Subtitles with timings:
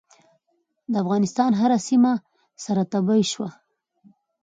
[0.91, 2.13] د افغانستان هره سیمه
[2.63, 3.49] سره تبۍ شوه.